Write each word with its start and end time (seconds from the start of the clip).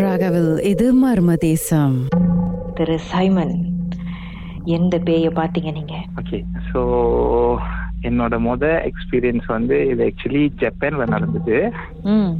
ராகவில் 0.00 0.52
இது 0.70 0.86
மர்ம 1.02 1.34
தேசம். 1.44 1.96
திரு 2.76 2.96
சைமன் 3.10 3.54
எந்த 4.76 4.94
பேயை 5.06 5.30
பார்த்தீங்க 5.38 5.70
நீங்க? 5.72 5.94
ஓகே 6.20 6.38
ஸோ 6.70 6.80
என்னோட 8.02 8.34
முத 8.40 8.64
எக்ஸ்பீரியன்ஸ் 8.90 9.46
வந்து 9.46 9.76
இது 9.92 10.02
ஆக்சுவலி 10.08 10.42
ஜப்பான்ல 10.62 11.06
நடந்தது. 11.06 11.56
ம். 12.12 12.32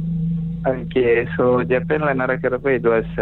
ஓகே 0.71 1.03
ஸோ 1.35 1.43
ஜப்பான்ல 1.71 2.11
நடக்கிறப்ப 2.21 2.73
இது 2.77 2.89
was 2.95 3.17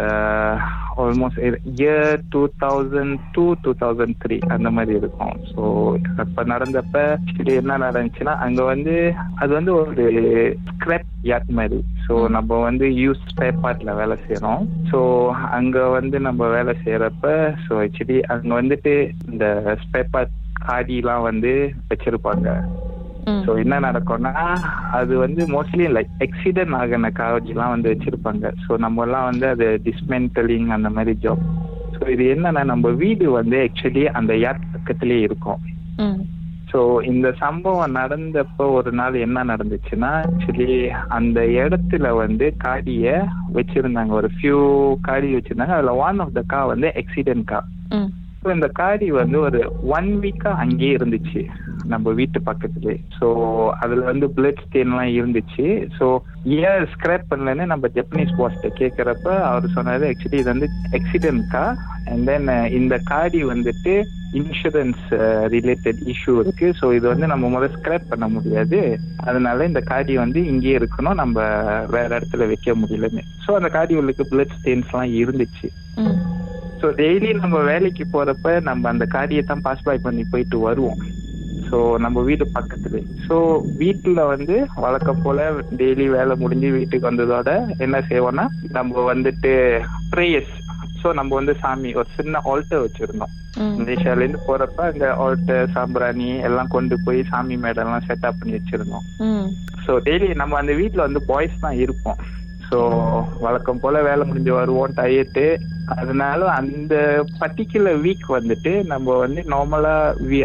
almost 1.02 1.42
year 1.76 2.22
two 2.30 2.42
thousand 2.64 3.18
two 3.32 3.46
two 3.64 3.74
thousand 3.82 4.18
three 4.24 4.38
அந்த 4.48 4.70
மாதிரி 4.70 4.96
இருக்கும். 5.02 5.36
ஸோ 5.52 5.62
அப்போ 6.24 6.44
நடந்தப்ப 6.54 7.04
ஆக்சுவலி 7.18 7.56
என்ன 7.62 7.78
நடந்துச்சுன்னா 7.86 8.36
அங்கே 8.46 8.66
வந்து 8.74 8.96
அது 9.36 9.52
வந்து 9.54 9.74
ஒரு 9.82 10.06
ஸ்கிராப் 10.72 11.12
யார்ட் 11.24 11.54
மாதிரி. 11.62 11.80
ஸோ 12.08 12.16
நம்ம 12.36 12.58
வந்து 12.60 12.86
யூஸ் 13.04 13.24
ஸ்பேர் 13.32 13.62
பார்ட்ல 13.64 13.94
வேலை 13.96 14.16
செய்கிறோம் 14.26 14.62
ஸோ 14.92 15.00
அங்கே 15.58 15.84
வந்து 15.98 16.18
நம்ம 16.28 16.48
வேலை 16.48 16.74
செய்கிறப்ப 16.84 17.32
ஸோ 17.66 17.74
ஆக்சுவலி 17.86 18.20
அங்கே 18.34 18.54
வந்துட்டு 18.60 18.94
இந்த 19.32 19.46
ஸ்பேர் 19.84 20.12
பார்ட் 20.14 20.36
காடிலாம் 20.68 21.26
வந்து 21.30 21.52
வச்சிருப்பாங்க. 21.92 22.48
ஸோ 23.46 23.52
என்ன 23.64 23.76
நடக்கும்னா 23.88 24.32
அது 25.00 25.14
வந்து 25.18 25.42
மோஸ்ட்லி 25.56 25.86
லைக் 25.96 26.14
எக்ஸிடென்ட் 26.26 26.76
ஆகின 26.80 27.12
காலேஜ்லாம் 27.20 27.74
வந்து 27.76 27.92
வச்சிருப்பாங்க. 27.94 28.46
ஸோ 28.66 28.78
நம்ம 28.86 29.04
எல்லாம் 29.06 29.28
வந்து 29.32 29.48
அது 29.54 29.68
டிஸ்மெண்டலிங் 29.88 30.70
அந்த 30.78 30.90
மாதிரி 30.90 31.14
ஜாப் 31.26 31.44
ஸோ 31.96 32.04
இது 32.14 32.24
என்னன்னா 32.36 32.64
நம்ம 32.72 32.90
வீடு 33.04 33.28
வந்து 33.40 33.58
ஆக்சுவலி 33.68 34.06
அந்த 34.20 34.34
யாட் 34.46 34.66
பக்கத்துலேயே 34.76 35.22
இருக்கும். 35.30 35.62
ஸோ 36.72 36.80
இந்த 37.04 37.28
சம்பவம் 37.38 37.96
நடந்தப்போ 37.96 38.66
ஒரு 38.72 38.92
நாள் 38.92 39.14
என்ன 39.14 39.44
நடந்துச்சுன்னா 39.44 40.12
ஆக்சுவலி 40.24 40.72
அந்த 41.08 41.42
இடத்துல 41.60 42.16
வந்து 42.16 42.46
காடியை 42.64 43.16
வச்சிருந்தாங்க. 43.54 44.12
ஒரு 44.12 44.30
ஃபியூ 44.36 44.58
காடி 45.08 45.30
வச்சிருந்தாங்க. 45.36 45.78
அதில் 45.78 46.00
ஒன் 46.00 46.20
ஆஃப் 46.20 46.34
த 46.34 46.44
கா 46.48 46.66
வந்து 46.66 46.90
எக்ஸிடென்ட் 46.96 47.44
கா 47.44 47.62
ஸோ 48.48 48.54
இந்த 48.56 48.68
காடி 48.80 49.08
வந்து 49.12 49.38
ஒரு 49.46 49.60
ஒன் 49.96 50.10
வீக்கா 50.22 50.52
அங்கேயே 50.64 50.92
இருந்துச்சு 50.98 51.42
நம்ம 51.92 52.12
வீட்டு 52.20 52.40
பக்கத்துலேயே 52.48 53.00
ஸோ 53.18 53.28
அதுல 53.84 54.06
வந்து 54.10 54.28
பிளட் 54.36 54.62
ஸ்டெயின்லாம் 54.66 55.12
இருந்துச்சு. 55.18 55.66
ஸோ 55.98 56.06
ஏன் 56.62 56.86
ஸ்கிராப் 56.94 57.26
பண்ணலன்னு 57.32 57.66
நம்ம 57.66 57.90
ஜப்பனீஸ் 57.98 58.38
பாஸ்ட்ட 58.40 58.70
கேட்குறப்ப 58.80 59.28
அவர் 59.50 59.76
சொன்னாரு 59.76 60.06
ஆக்சுவலி 60.12 60.40
இது 60.42 60.50
வந்து 60.54 60.70
எக்ஸிடென்ட்கா 61.00 61.64
அண்ட் 62.12 62.26
தென் 62.30 62.48
இந்த 62.80 62.98
காடி 63.12 63.42
வந்துட்டு 63.52 63.96
இன்சூரன்ஸ் 64.42 65.04
ரிலேட்டட் 65.56 66.00
இஷ்யூ 66.14 66.36
இருக்கு. 66.44 66.70
ஸோ 66.80 66.86
இது 66.98 67.06
வந்து 67.14 67.32
நம்ம 67.34 67.50
முதல்ல 67.50 67.76
ஸ்கிராப் 67.76 68.10
பண்ண 68.14 68.28
முடியாது. 68.28 68.80
அதனால 69.30 69.66
இந்த 69.66 69.84
காடி 69.92 70.16
வந்து 70.18 70.42
இங்கேயே 70.54 70.78
இருக்கணும். 70.80 71.20
நம்ம 71.24 71.38
வேற 71.96 72.10
இடத்துல 72.20 72.48
வைக்க 72.54 72.76
முடியலன்னு. 72.84 73.26
ஸோ 73.46 73.52
அந்த 73.60 73.72
காடி 73.78 73.96
உள்ளுக்கு 74.02 74.26
பிளட் 74.34 74.58
ஸ்டெயின்ஸ்லாம் 74.60 75.14
இருந்துச்சு. 75.22 75.70
ஸோ 76.82 76.88
டெய்லி 77.00 77.30
நம்ம 77.44 77.58
வேலைக்கு 77.64 78.04
போறப்ப 78.14 78.60
நம்ம 78.62 78.90
அந்த 78.90 79.06
காரியை 79.16 79.44
தான் 79.44 79.64
பாஸ் 79.68 79.86
பை 79.88 79.98
பண்ணி 79.98 80.24
போயிட்டு 80.32 80.58
வருவோம். 80.60 81.00
ஸோ 81.70 81.78
நம்ம 82.04 82.22
வீடு 82.22 82.46
பக்கத்துல 82.58 83.00
ஸோ 83.28 83.36
வீட்டில் 83.82 84.30
வந்து 84.34 84.56
வழக்கம் 84.84 85.22
போல 85.22 85.48
டெய்லி 85.82 86.06
வேலை 86.10 86.36
முடிஞ்சு 86.36 86.70
வீட்டுக்கு 86.78 87.10
வந்ததோட 87.10 87.50
என்ன 87.86 87.98
செய்வோம்னா 88.10 88.46
நம்ம 88.70 89.04
வந்துட்டு 89.14 89.52
ப்ரேயர்ஸ் 90.14 90.54
ஸோ 91.02 91.08
நம்ம 91.14 91.36
வந்து 91.36 91.54
சாமி 91.64 91.90
ஒரு 91.96 92.10
சின்ன 92.16 92.40
ஆல்ட்டர் 92.52 92.84
வச்சிருந்தோம். 92.86 93.34
மலேசியாலேருந்து 93.80 94.40
போறப்ப 94.48 94.80
அங்க 94.92 95.08
ஆல்ட்டர் 95.26 95.72
சாம்பிராணி 95.76 96.30
எல்லாம் 96.48 96.74
கொண்டு 96.76 96.96
போய் 97.06 97.20
சாமி 97.32 97.56
மேடெல்லாம் 97.64 98.08
செட்டப் 98.08 98.40
பண்ணி 98.40 98.56
வச்சிருந்தோம். 98.58 99.06
ஸோ 99.86 99.94
டெய்லி 100.08 100.28
நம்ம 100.36 100.58
அந்த 100.58 100.74
வீட்டில் 100.74 101.06
வந்து 101.06 101.22
பாய்ஸ் 101.32 101.64
தான் 101.66 101.78
இருப்போம். 101.84 102.20
ஸோ 102.68 102.78
வழக்கம் 103.40 103.80
போல 103.80 104.02
வேலை 104.02 104.24
முடிஞ்சு 104.26 104.54
வருவோம் 104.54 104.96
டயட்டு 104.98 105.46
அதனால 105.96 106.40
அந்த 106.60 106.94
பர்டிகுலர் 107.38 108.00
வீக் 108.06 108.28
வந்துட்டு 108.38 108.72
நம்ம 108.90 109.16
வந்து 109.20 109.42
நார்மலா 109.54 109.94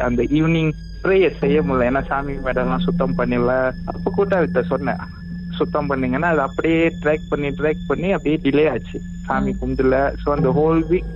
அந்த 0.06 0.22
ஈவினிங் 0.37 0.72
ப்ரேயர் 1.05 1.41
செய்ய 1.41 1.59
முடியல. 1.62 1.88
ஏன்னா 1.91 2.03
சாமி 2.11 2.34
மேடம்லாம் 2.44 2.87
சுத்தம் 2.87 3.16
பண்ணல. 3.19 3.53
அப்போ 3.93 4.09
கூட்டாளிட்ட 4.12 4.61
சொன்னேன். 4.69 5.00
சுத்தம் 5.53 5.88
பண்ணீங்கன்னா 5.91 6.28
அது 6.28 6.43
அப்படியே 6.47 6.82
ட்ராக் 7.03 7.25
பண்ணி 7.28 7.49
ட்ராக் 7.59 7.82
பண்ணி 7.87 8.09
அப்படியே 8.12 8.38
டிலே 8.44 8.65
ஆச்சு. 8.71 8.99
சாமி 9.28 9.53
கும்பிடல. 9.56 9.97
ஸோ 10.21 10.28
அந்த 10.37 10.50
ஹோல் 10.59 10.81
வீக் 10.91 11.11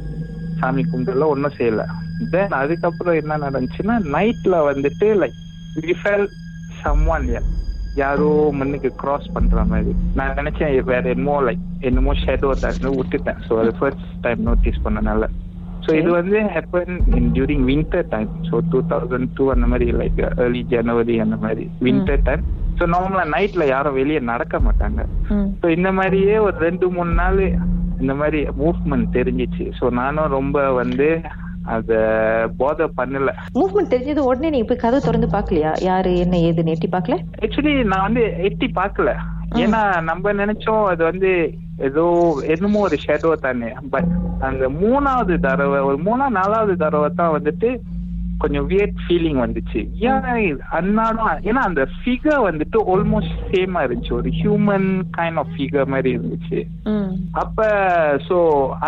சாமி 0.58 0.82
கும்பிடல 0.86 1.28
ஒன்றும் 1.28 1.56
செய்யல. 1.58 1.82
தென் 2.32 2.54
அதுக்கப்புறம் 2.60 3.18
என்ன 3.20 3.38
நடந்துச்சுன்னா 3.44 3.96
நைட்ல 4.14 4.56
வந்துட்டு 4.68 5.08
like 5.22 5.38
we 5.76 5.94
fell 6.00 6.26
some 6.70 7.04
one 7.08 7.26
யாரோ 8.02 8.28
மண்ணுக்கு 8.58 8.88
கிராஸ் 9.02 9.28
பண்ற 9.34 9.64
மாதிரி. 9.72 9.92
நான் 10.18 10.36
நினைச்சேன் 10.40 10.72
வேற 10.92 11.04
என்னமோ 11.14 11.36
லைக் 11.46 11.62
என்னமோ 11.88 12.12
ஷேடோ 12.22 12.50
தான் 12.64 12.96
விட்டுட்டேன். 13.00 13.40
ஸோ 13.46 13.52
அது 13.62 13.72
ஃபர்ஸ்ட் 13.78 14.08
டைம் 14.26 14.42
நோட்டீஸ் 14.48 14.84
பண்ணனால. 14.86 15.28
ஸோ 15.84 15.90
இது 16.00 16.10
வந்து 16.18 16.38
happen 16.54 16.94
in 17.18 17.30
during 17.36 17.64
winter 17.70 18.08
time 18.14 18.30
so 18.48 18.58
two 18.72 18.78
thousand 18.92 19.28
two 19.38 19.44
அந்த 19.54 19.66
மாதிரி 19.72 19.86
லைக் 20.00 20.20
ஏர்லி 20.44 20.62
ஜனவரி 20.74 21.16
அந்த 21.24 21.36
மாதிரி 21.44 21.64
வின்டர் 21.86 22.24
டைம் 22.28 22.44
ஸோ 22.78 22.86
நார்மலா 22.94 23.24
நைட்ல 23.34 23.66
யாரும் 23.74 23.98
வெளியே 24.00 24.20
நடக்க 24.32 24.58
மாட்டாங்க. 24.66 25.00
ஸோ 25.60 25.66
இந்த 25.76 25.90
மாதிரியே 25.98 26.34
ஒரு 26.46 26.56
ரெண்டு 26.66 26.88
மூணு 26.96 27.12
நாள் 27.22 27.42
இந்த 28.02 28.14
மாதிரி 28.20 28.40
மூவ்மெண்ட் 28.62 29.14
தெரிஞ்சிச்சு. 29.18 29.66
ஸோ 29.78 29.84
நானும் 30.00 30.34
ரொம்ப 30.38 30.66
வந்து 30.80 31.08
அத 31.66 32.00
போதை 32.56 32.86
பண்ணல. 32.96 33.30
மூவ்மெண்ட் 33.54 33.92
தெரிஞ்சது 33.94 34.18
உடனே 34.18 34.50
நீங்க 34.50 34.66
போய் 34.66 34.84
கதவு 34.84 35.02
திறந்து 35.02 35.26
பார்க்கலையா? 35.26 35.72
யாரு 35.80 36.18
என்ன 36.18 36.36
ஏதுன்னு 36.36 36.74
எட்டி 36.74 36.88
பார்க்கல? 36.92 37.16
ஆக்சுவலி 37.42 37.74
நான் 37.84 38.06
வந்து 38.12 38.24
எட்டி 38.38 38.68
பார்க்கல. 38.74 39.12
ஏன்னா 39.54 40.02
நம்ம 40.02 40.32
நினைச்சோம் 40.32 40.84
அது 40.84 41.04
வந்து 41.04 41.30
ஏதோ 41.78 42.04
என்னமோ 42.46 42.78
ஒரு 42.80 42.96
ஷேடோ 43.06 43.32
தானே. 43.32 43.70
பட் 43.90 44.10
அந்த 44.40 44.68
மூணாவது 44.68 45.34
தடவை 45.40 45.80
ஒரு 45.80 45.98
மூணா 46.06 46.26
நாலாவது 46.28 46.76
தடவை 46.76 47.08
தான் 47.16 47.34
வந்துட்டு 47.40 47.68
கொஞ்சம் 48.42 48.66
வியர்ட் 48.70 48.98
ஃபீலிங் 49.04 49.38
வந்துச்சு. 49.42 49.80
ஏன் 50.10 50.26
இது? 50.46 50.60
அன்னாடம் 50.78 51.42
ஏன்னா 51.48 51.62
அந்த 51.68 51.82
ஃபிகர் 51.98 52.40
வந்துட்டு 52.48 52.78
ஆல்மோஸ்ட் 52.92 53.36
சேமா 53.52 53.80
இருந்துச்சு. 53.86 54.12
ஒரு 54.20 54.30
ஹியூமன் 54.40 54.88
கைண்ட் 55.18 55.40
ஆஃப் 55.42 55.52
ஃபிகர் 55.54 55.92
மாதிரி 55.94 56.10
இருந்துச்சு. 56.16 56.60
அப்ப 57.42 57.68
சோ 58.28 58.38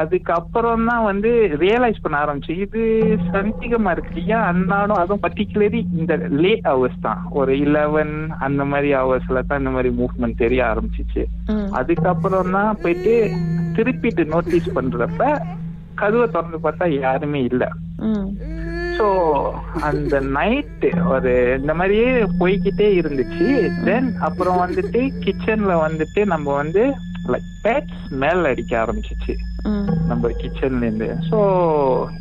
அதுக்கப்புறம் 0.01 0.87
தான் 0.91 1.07
வந்து 1.11 1.33
ரியலைஸ் 1.65 2.03
பண்ண 2.05 2.17
ஆரம்பிச்சு. 2.25 2.57
இது 2.65 2.83
சந்திகமா 3.35 3.93
இருக்கு. 3.97 4.19
ஏன் 4.35 4.47
அன்னாடும் 4.51 5.01
அதுவும் 5.03 5.25
பர்டிகுலரி 5.27 5.83
இந்த 6.01 6.17
லேட் 6.45 6.69
ஹவர்ஸ் 6.73 7.05
தான் 7.09 7.23
ஒரு 7.41 7.55
இலவன் 7.67 8.17
அந்த 8.49 8.65
மாதிரி 8.73 8.91
ஹவர்ஸ்ல 9.01 9.45
தான் 9.49 9.63
இந்த 9.63 9.73
மாதிரி 9.77 9.93
மூவ்மெண்ட் 10.01 10.43
தெரிய 10.45 10.63
ஆரம்பிச்சிச்சு. 10.73 11.25
அதுக்கப்புறம் 11.81 12.55
தான் 12.59 12.81
போயிட்டு 12.85 13.15
திருப்பிட்டு 13.79 14.23
நோட்டீஸ் 14.35 14.77
பண்றப்ப 14.77 15.25
கதவை 16.01 16.27
திறந்து 16.35 16.59
பார்த்தா 16.65 16.87
யாருமே 17.03 17.41
இல்ல. 17.51 17.65
ஸோ 18.99 19.09
அந்த 19.89 20.21
நைட்டு 20.37 20.91
ஒரு 21.15 21.33
இந்த 21.61 21.73
மாதிரியே 21.81 22.09
போய்கிட்டே 22.41 22.89
இருந்துச்சு. 23.01 23.49
தென் 23.89 24.09
அப்புறம் 24.29 24.59
வந்துட்டு 24.65 25.03
கிச்சன்ல 25.25 25.75
வந்துட்டு 25.87 26.23
நம்ம 26.33 26.55
வந்து 26.63 26.83
லைக் 27.33 27.49
பேட் 27.65 27.93
ஸ்மெல் 28.05 28.45
அடிக்க 28.51 28.73
ஆரம்பிச்சிச்சு. 28.83 29.35
நம்ம 30.11 30.29
கிச்சன்ல 30.41 30.85
இருந்து 30.87 31.09
ஸோ 31.31 31.39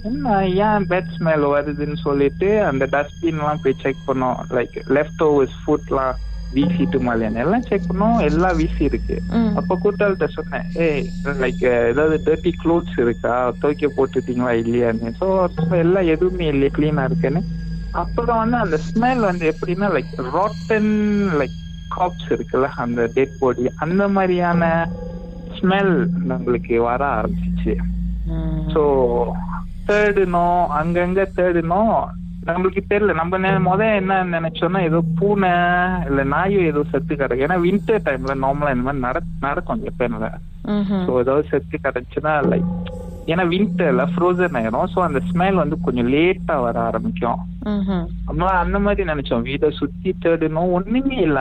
என்ன 0.09 0.37
ஏன் 0.67 0.87
பேட் 0.91 1.11
ஸ்மெல் 1.17 1.45
வருதுன்னு 1.55 1.97
சொல்லிட்டு 2.05 2.49
அந்த 2.69 2.83
டஸ்ட்பின்லாம் 2.95 3.61
போய் 3.65 3.81
செக் 3.83 4.07
பண்ணோம். 4.07 4.39
லைக் 4.57 4.77
லெஃப்ட் 4.97 5.23
ஓவர்ஸ் 5.27 5.57
ஃபுட்லாம் 5.63 6.15
வீசிட்டு 6.51 6.97
மாதிரியான 7.01 7.41
எல்லாம் 7.41 7.67
செக் 7.69 7.89
பண்ணோம் 7.89 8.17
எல்லாம் 8.27 8.57
வீசி 8.59 8.83
இருக்கு. 8.85 9.17
அப்ப 9.59 9.75
கூட்டாளிட்ட 9.83 10.25
சொன்னேன் 10.33 10.65
ஏய் 10.85 11.03
லைக் 11.39 11.61
ஏதாவது 11.83 12.15
டர்ட்டி 12.27 12.51
க்ளோத்ஸ் 12.61 12.97
இருக்கா? 13.03 13.33
துவைக்க 13.61 13.89
போட்டுட்டீங்களா 13.97 14.51
இல்லையான்னு? 14.63 15.11
ஸோ 15.19 15.27
எல்லாம் 15.79 16.09
எதுவுமே 16.13 16.47
இல்லையா 16.47 16.71
க்ளீனா 16.71 17.05
இருக்குன்னு. 17.05 17.41
அப்புறம் 17.93 18.39
வந்து 18.39 18.57
அந்த 18.57 18.77
ஸ்மெல் 18.87 19.21
வந்து 19.25 19.45
எப்படின்னா 19.51 19.87
லைக் 19.95 20.11
ராட்டன் 20.31 20.91
லைக் 21.39 21.55
காப்ஸ் 21.91 22.29
இருக்குல்ல 22.29 22.69
அந்த 22.83 23.01
டெட் 23.15 23.35
பாடி 23.37 23.65
அந்த 23.85 24.03
மாதிரியான 24.15 24.63
ஸ்மெல் 25.51 25.93
நம்மளுக்கு 26.29 26.75
வர 26.85 27.01
ஆரம்பிச்சிச்சு. 27.13 27.73
ஸோ 28.69 28.81
தேடுனோம் 29.87 30.61
அங்கங்க 30.79 31.21
தேடுனோம். 31.37 31.97
நம்மளுக்கு 32.47 32.81
தெரியல. 32.85 33.13
நம்ம 33.13 33.37
முத 33.67 33.81
என்ன 33.99 34.13
நினைச்சோம்னா 34.35 34.81
ஏதோ 34.89 34.99
பூனை 35.19 35.51
இல்ல 36.09 36.23
நாயும் 36.33 36.67
ஏதோ 36.69 36.81
செத்து 36.91 37.13
கிடக்கு. 37.15 37.45
ஏன்னா 37.47 37.57
வின்டர் 37.65 38.05
டைம்ல 38.07 38.35
நார்மலா 38.43 38.73
இந்த 38.75 38.85
மாதிரி 38.87 39.05
நட 39.07 39.17
நடக்கும் 39.41 39.83
ஜப்பான்ல. 39.85 40.27
ஸோ 41.01 41.19
ஏதாவது 41.19 41.45
செத்து 41.51 41.77
கிடச்சுன்னா 41.79 42.33
லைக் 42.51 42.69
ஏன்னா 43.27 43.43
வின்டர்ல 43.51 44.03
ஃப்ரோசன் 44.11 44.57
ஆயிரும். 44.57 44.87
ஸோ 44.93 44.99
அந்த 45.05 45.19
ஸ்மெல் 45.29 45.61
வந்து 45.61 45.77
கொஞ்சம் 45.85 46.09
லேட்டா 46.13 46.55
வர 46.61 46.77
ஆரம்பிக்கும். 46.81 47.39
நம்ம 48.27 48.49
அந்த 48.61 48.77
மாதிரி 48.79 49.03
நினைச்சோம். 49.05 49.45
வீடை 49.47 49.69
சுத்தி 49.79 50.09
தேடணும் 50.23 50.73
ஒண்ணுமே 50.77 51.17
இல்ல. 51.25 51.39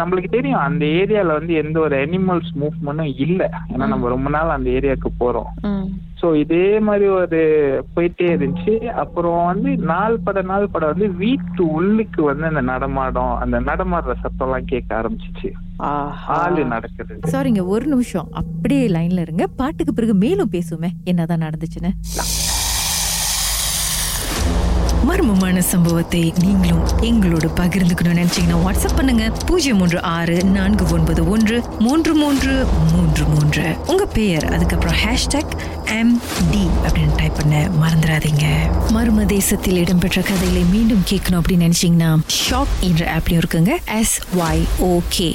நம்மளுக்கு 0.00 0.30
தெரியும் 0.30 0.64
அந்த 0.64 0.84
ஏரியால 1.00 1.36
வந்து 1.38 1.54
எந்த 1.62 1.76
ஒரு 1.80 1.96
அனிமல்ஸ் 2.04 2.52
மூவ்மெண்ட்டும் 2.62 3.12
இல்ல. 3.26 3.42
ஏன்னா 3.72 3.86
நம்ம 3.86 4.08
ரொம்ப 4.08 4.30
நாள் 4.30 4.56
அந்த 4.56 4.70
ஏரியாவுக்கு 4.70 5.10
போறோம். 5.20 5.50
ஸோ 6.24 6.34
இதே 6.34 6.78
மாதிரி 6.78 7.06
ஒரு 7.06 7.38
போயிட்டே 7.96 8.26
இருந்துச்சு. 8.34 8.84
அப்புறம் 8.94 9.46
வந்து 9.46 9.76
நாள் 9.76 10.18
பட 10.18 10.42
நாள் 10.42 10.68
பட 10.68 10.86
வந்து 10.86 11.12
வீட்டு 11.12 11.66
உள்ளுக்கு 11.72 12.22
வந்து 12.22 12.46
அந்த 12.46 12.60
நடமாடம் 12.60 13.36
அந்த 13.36 13.60
நடமாடுற 13.60 14.14
சத்தம்லாம் 14.22 14.64
கேட்க 14.64 14.94
ஆரம்பிச்சிச்சு. 14.94 15.52
ஆஹா. 15.76 16.34
ஆளு 16.34 16.64
நடக்கிறது 16.64 17.32
சாரிங்க 17.32 17.66
ஒரு 17.66 17.86
நிமிஷம். 17.86 18.28
அப்படியே 18.32 18.88
லைன்ல 18.88 19.20
இருங்க. 19.20 19.46
பாட்டுக்கு 19.56 19.94
பிறகு 19.94 20.14
மேலும் 20.14 20.50
பேசுமே 20.50 20.90
என்னதான் 21.04 21.42
நடந்துச்சுன்னு. 21.42 21.92
மர்மமான 25.14 25.58
சம்பவத்தை 25.58 26.32
நீங்களும் 26.38 27.00
எங்களோடு 27.00 27.48
பகிர்ந்துக்கணும்னு 27.48 28.20
நினைச்சீங்கன்னா 28.20 28.58
வாட்ஸ்அப் 28.64 28.96
பண்ணுங்க. 28.96 29.30
பூஜ்ஜியம் 29.46 29.76
மூன்று 29.76 30.02
ஆறு 30.02 30.44
நான்கு 30.44 30.84
ஒன்பது 30.90 31.28
ஒன்று 31.28 31.62
மூன்று 31.78 32.14
மூன்று 32.14 32.66
மூன்று 32.92 33.24
மூன்று. 33.24 33.74
உங்க 33.86 34.06
பெயர் 34.06 34.44
அதுக்கப்புறம் 34.44 34.94
ஹேஷ்டாக் 34.94 35.52
எம் 35.84 36.20
டி 36.50 36.66
அப்படின்னு 36.86 37.16
டைப் 37.16 37.36
பண்ண 37.36 37.68
மறந்துடாதீங்க. 37.82 38.44
மர்ம 38.94 39.26
தேசத்தில் 39.26 39.76
இடம்பெற்ற 39.76 40.22
கதைகளை 40.22 40.62
மீண்டும் 40.62 41.04
கேட்கணும் 41.10 41.40
அப்படின்னு 41.40 41.70
நினைச்சீங்கன்னா 41.70 42.18
ஷாக் 42.50 42.74
என்ற 42.80 43.16
ஆப்லயும் 43.16 43.42
இருக்குங்க. 43.42 43.76
S 43.98 44.20
Y 44.38 44.64
okay 44.80 45.34